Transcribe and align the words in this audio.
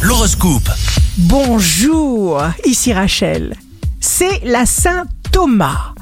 L'horoscope. 0.00 0.70
Bonjour, 1.18 2.42
ici 2.64 2.94
Rachel. 2.94 3.54
C'est 4.00 4.40
la 4.44 4.64
Saint 4.64 5.04
Thomas. 5.30 5.92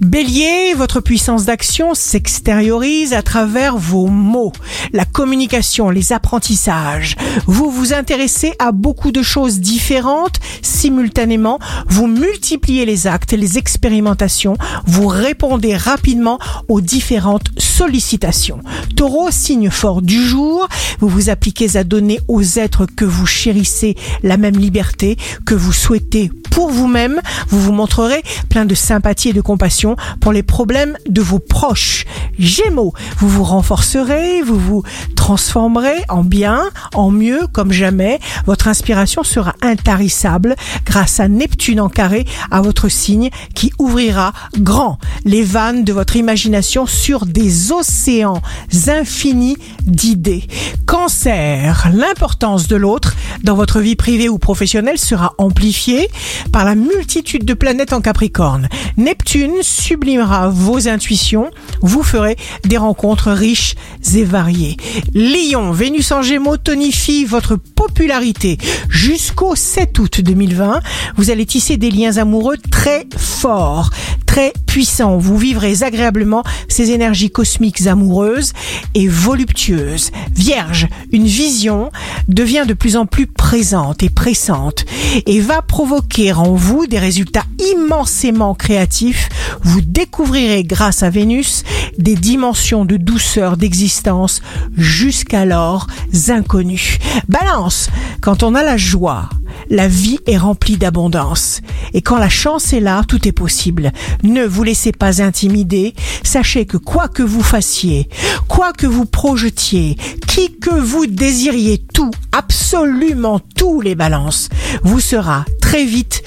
Bélier, 0.00 0.74
votre 0.76 1.00
puissance 1.00 1.44
d'action 1.44 1.94
s'extériorise 1.94 3.14
à 3.14 3.22
travers 3.22 3.76
vos 3.76 4.06
mots, 4.06 4.52
la 4.92 5.04
communication, 5.04 5.90
les 5.90 6.12
apprentissages. 6.12 7.16
Vous 7.46 7.68
vous 7.68 7.92
intéressez 7.92 8.54
à 8.60 8.70
beaucoup 8.70 9.10
de 9.10 9.22
choses 9.22 9.58
différentes 9.58 10.38
simultanément. 10.62 11.58
Vous 11.88 12.06
multipliez 12.06 12.86
les 12.86 13.08
actes, 13.08 13.32
les 13.32 13.58
expérimentations. 13.58 14.56
Vous 14.86 15.08
répondez 15.08 15.76
rapidement 15.76 16.38
aux 16.68 16.80
différentes 16.80 17.48
sollicitations. 17.78 18.58
Taureau, 18.96 19.30
signe 19.30 19.70
fort 19.70 20.02
du 20.02 20.20
jour. 20.26 20.66
Vous 20.98 21.06
vous 21.06 21.30
appliquez 21.30 21.76
à 21.76 21.84
donner 21.84 22.18
aux 22.26 22.42
êtres 22.42 22.86
que 22.86 23.04
vous 23.04 23.24
chérissez 23.24 23.94
la 24.24 24.36
même 24.36 24.56
liberté 24.56 25.16
que 25.46 25.54
vous 25.54 25.72
souhaitez 25.72 26.32
pour 26.50 26.70
vous-même. 26.70 27.20
Vous 27.50 27.60
vous 27.60 27.72
montrerez 27.72 28.24
plein 28.48 28.64
de 28.64 28.74
sympathie 28.74 29.28
et 29.28 29.32
de 29.32 29.40
compassion 29.40 29.94
pour 30.20 30.32
les 30.32 30.42
problèmes 30.42 30.98
de 31.08 31.22
vos 31.22 31.38
proches. 31.38 32.04
Gémeaux, 32.36 32.94
vous 33.18 33.28
vous 33.28 33.44
renforcerez, 33.44 34.42
vous 34.42 34.58
vous 34.58 34.82
transformerez 35.14 36.02
en 36.08 36.24
bien, 36.24 36.64
en 36.94 37.12
mieux 37.12 37.46
comme 37.52 37.70
jamais. 37.70 38.18
Votre 38.46 38.66
inspiration 38.66 39.22
sera 39.22 39.54
intarissable 39.62 40.56
grâce 40.84 41.20
à 41.20 41.28
Neptune 41.28 41.80
en 41.80 41.88
carré 41.88 42.26
à 42.50 42.60
votre 42.60 42.88
signe 42.88 43.30
qui 43.54 43.72
ouvrira 43.78 44.32
grand 44.58 44.98
les 45.24 45.44
vannes 45.44 45.84
de 45.84 45.92
votre 45.92 46.16
imagination 46.16 46.86
sur 46.86 47.24
des 47.24 47.67
océans 47.72 48.42
infinis 48.88 49.56
d'idées. 49.82 50.44
Cancer, 50.86 51.88
l'importance 51.92 52.68
de 52.68 52.76
l'autre 52.76 53.14
dans 53.42 53.54
votre 53.54 53.80
vie 53.80 53.96
privée 53.96 54.28
ou 54.28 54.38
professionnelle 54.38 54.98
sera 54.98 55.34
amplifiée 55.38 56.08
par 56.52 56.64
la 56.64 56.74
multitude 56.74 57.44
de 57.44 57.54
planètes 57.54 57.92
en 57.92 58.00
Capricorne. 58.00 58.68
Neptune 58.96 59.62
sublimera 59.62 60.48
vos 60.48 60.88
intuitions, 60.88 61.50
vous 61.82 62.02
ferez 62.02 62.36
des 62.64 62.76
rencontres 62.76 63.30
riches 63.30 63.74
et 64.14 64.24
variées. 64.24 64.76
Lion, 65.14 65.72
Vénus 65.72 66.10
en 66.12 66.22
Gémeaux 66.22 66.56
tonifie 66.56 67.24
votre 67.24 67.56
popularité 67.56 68.58
jusqu'au 68.88 69.54
7 69.54 69.98
août 69.98 70.20
2020. 70.20 70.80
Vous 71.16 71.30
allez 71.30 71.46
tisser 71.46 71.76
des 71.76 71.90
liens 71.90 72.16
amoureux 72.16 72.56
très 72.70 73.06
forts, 73.16 73.90
très 74.28 74.52
puissants. 74.66 75.16
Vous 75.16 75.38
vivrez 75.38 75.82
agréablement 75.82 76.44
ces 76.68 76.90
énergies 76.90 77.30
cosmiques 77.30 77.86
amoureuses 77.86 78.52
et 78.94 79.08
voluptueuses. 79.08 80.10
Vierge, 80.32 80.86
une 81.12 81.24
vision 81.24 81.90
devient 82.28 82.64
de 82.68 82.74
plus 82.74 82.96
en 82.96 83.06
plus 83.06 83.26
présente 83.26 84.02
et 84.02 84.10
pressante 84.10 84.84
et 85.26 85.40
va 85.40 85.62
provoquer 85.62 86.34
en 86.34 86.52
vous 86.54 86.86
des 86.86 86.98
résultats 86.98 87.46
immensément 87.72 88.54
créatifs. 88.54 89.30
Vous 89.62 89.80
découvrirez 89.80 90.62
grâce 90.62 91.02
à 91.02 91.08
Vénus 91.08 91.64
des 91.96 92.14
dimensions 92.14 92.84
de 92.84 92.98
douceur 92.98 93.56
d'existence 93.56 94.42
jusqu'alors 94.76 95.86
inconnues. 96.28 96.98
Balance, 97.28 97.88
quand 98.20 98.42
on 98.42 98.54
a 98.54 98.62
la 98.62 98.76
joie, 98.76 99.30
la 99.70 99.88
vie 99.88 100.18
est 100.26 100.36
remplie 100.36 100.76
d'abondance. 100.76 101.60
Et 101.94 102.02
quand 102.02 102.18
la 102.18 102.28
chance 102.28 102.72
est 102.72 102.80
là, 102.80 103.02
tout 103.06 103.26
est 103.28 103.32
possible. 103.32 103.92
Ne 104.22 104.44
vous 104.44 104.62
laissez 104.62 104.92
pas 104.92 105.22
intimider. 105.22 105.94
Sachez 106.22 106.66
que 106.66 106.76
quoi 106.76 107.08
que 107.08 107.22
vous 107.22 107.42
fassiez, 107.42 108.08
quoi 108.48 108.72
que 108.72 108.86
vous 108.86 109.06
projetiez, 109.06 109.96
qui 110.26 110.58
que 110.58 110.70
vous 110.70 111.06
désiriez, 111.06 111.82
tout, 111.92 112.10
absolument 112.32 113.40
tous 113.56 113.80
les 113.80 113.94
balances, 113.94 114.48
vous 114.82 115.00
sera 115.00 115.44
très 115.60 115.84
vite 115.84 116.22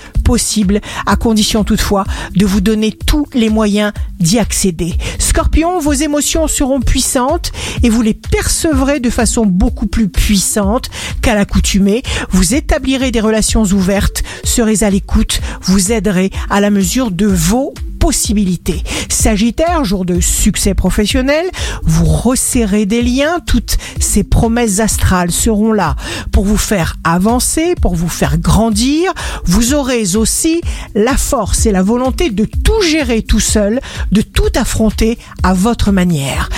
à 1.06 1.16
condition 1.16 1.64
toutefois 1.64 2.06
de 2.36 2.46
vous 2.46 2.62
donner 2.62 2.92
tous 2.92 3.26
les 3.34 3.50
moyens 3.50 3.94
d'y 4.20 4.40
accéder. 4.40 4.96
Scorpion, 5.20 5.80
vos 5.80 5.94
émotions 5.94 6.48
seront 6.48 6.82
puissantes 6.82 7.52
et 7.84 7.90
vous 7.90 8.02
les 8.02 8.14
percevrez 8.14 9.00
de 9.00 9.10
façon 9.10 9.46
beaucoup 9.46 9.88
plus 9.88 10.10
puissante 10.10 10.90
qu'à 11.22 11.36
l'accoutumée. 11.36 12.04
Vous 12.32 12.54
établirez 12.54 13.12
des 13.12 13.22
relations 13.22 13.64
ouvertes, 13.64 14.24
serez 14.44 14.84
à 14.84 14.90
l'écoute, 14.90 15.42
vous 15.64 15.92
aiderez 15.92 16.32
à 16.50 16.62
la 16.62 16.70
mesure 16.70 17.12
de 17.12 17.26
vos 17.26 17.74
possibilités. 18.02 18.84
Sagittaire, 19.10 19.86
jour 19.86 20.06
de 20.06 20.20
succès 20.20 20.74
professionnel, 20.74 21.46
vous 21.84 22.06
resserrez 22.06 22.88
des 22.88 23.04
liens, 23.04 23.40
toutes 23.46 23.78
ces 24.00 24.24
promesses 24.24 24.80
astrales 24.80 25.32
seront 25.32 25.72
là 25.72 25.96
pour 26.32 26.44
vous 26.44 26.58
faire 26.58 26.96
avancer, 27.04 27.76
pour 27.80 27.96
vous 27.96 28.10
faire 28.10 28.40
grandir. 28.40 29.14
Vous 29.46 29.76
aurez 29.76 30.16
aussi 30.16 30.62
la 30.96 31.16
force 31.16 31.68
et 31.68 31.72
la 31.72 31.84
volonté 31.84 32.32
de 32.32 32.46
tout 32.46 32.82
gérer 32.82 33.22
tout 33.22 33.40
seul, 33.40 33.80
de 34.12 34.22
tout 34.22 34.52
affronter 34.56 35.20
à 35.44 35.54
votre 35.54 35.92
manière. 35.92 36.50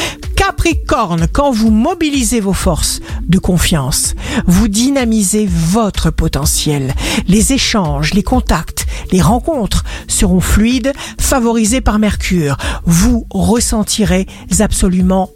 Capricorne, 0.45 1.27
quand 1.31 1.51
vous 1.51 1.71
mobilisez 1.71 2.41
vos 2.41 2.51
forces 2.51 2.99
de 3.21 3.39
confiance, 3.39 4.13
vous 4.45 4.67
dynamisez 4.67 5.47
votre 5.49 6.09
potentiel. 6.09 6.93
Les 7.29 7.53
échanges, 7.53 8.13
les 8.13 8.23
contacts, 8.23 8.85
les 9.13 9.21
rencontres 9.21 9.85
seront 10.09 10.41
fluides, 10.41 10.91
favorisés 11.17 11.79
par 11.79 11.97
Mercure. 11.97 12.57
Vous 12.85 13.25
ressentirez 13.29 14.27
absolument 14.59 15.29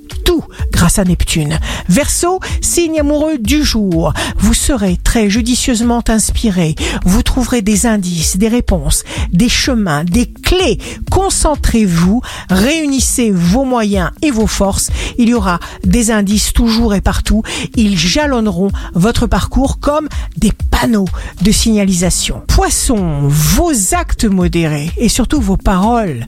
grâce 0.72 1.00
à 1.00 1.04
Neptune. 1.04 1.60
Verseau, 1.90 2.40
signe 2.62 3.00
amoureux 3.00 3.38
du 3.38 3.64
jour. 3.64 4.14
Vous 4.38 4.54
serez 4.54 4.98
très 5.04 5.30
judicieusement 5.30 6.04
inspiré. 6.08 6.76
Vous 7.06 7.24
trouverez 7.24 7.62
des 7.62 7.86
indices, 7.86 8.38
des 8.38 8.48
réponses, 8.48 9.04
des 9.32 9.50
chemins, 9.50 10.04
des 10.04 10.26
clés. 10.26 10.80
Concentrez-vous, 11.12 12.22
réunissez 12.50 13.32
vos 13.32 13.66
moyens 13.66 14.12
et 14.22 14.32
vos 14.32 14.48
forces. 14.48 14.90
Il 15.18 15.30
y 15.30 15.34
aura 15.34 15.60
des 15.84 16.12
indices 16.12 16.54
toujours 16.54 16.94
et 16.94 17.02
partout. 17.02 17.44
Ils 17.76 17.98
jalonneront 17.98 18.70
votre 18.94 19.28
parcours 19.28 19.80
comme 19.80 20.08
des 20.38 20.52
panneaux 20.52 21.08
de 21.42 21.52
signalisation. 21.52 22.44
Poisson, 22.48 23.22
vos 23.28 23.72
actes 23.94 24.26
modérés 24.26 24.92
et 24.98 25.10
surtout 25.10 25.42
vos 25.42 25.58
paroles 25.58 26.26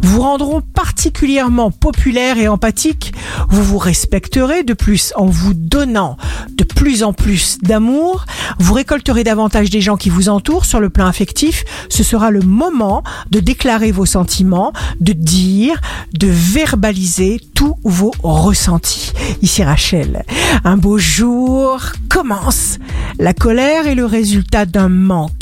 vous 0.00 0.20
rendront 0.20 0.60
particulièrement 0.60 1.70
populaire 1.70 2.38
et 2.38 2.48
empathique. 2.48 3.12
Vous 3.48 3.62
vous 3.62 3.78
respecterez 3.78 4.62
de 4.62 4.74
plus 4.74 5.12
en 5.16 5.26
vous 5.26 5.54
donnant 5.54 6.16
de 6.56 6.64
plus 6.64 7.02
en 7.02 7.12
plus 7.12 7.58
d'amour. 7.62 8.24
Vous 8.58 8.74
récolterez 8.74 9.24
davantage 9.24 9.70
des 9.70 9.80
gens 9.80 9.96
qui 9.96 10.10
vous 10.10 10.28
entourent 10.28 10.64
sur 10.64 10.80
le 10.80 10.90
plan 10.90 11.06
affectif. 11.06 11.64
Ce 11.88 12.02
sera 12.02 12.30
le 12.30 12.40
moment 12.40 13.02
de 13.30 13.40
déclarer 13.40 13.92
vos 13.92 14.06
sentiments, 14.06 14.72
de 15.00 15.12
dire, 15.12 15.80
de 16.12 16.28
verbaliser 16.28 17.40
tous 17.54 17.76
vos 17.84 18.12
ressentis. 18.22 19.12
Ici 19.42 19.62
Rachel, 19.62 20.24
un 20.64 20.76
beau 20.76 20.98
jour 20.98 21.80
commence. 22.08 22.78
La 23.18 23.34
colère 23.34 23.86
est 23.86 23.94
le 23.94 24.06
résultat 24.06 24.66
d'un 24.66 24.88
manque 24.88 25.41